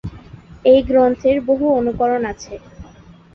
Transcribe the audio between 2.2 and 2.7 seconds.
আছে।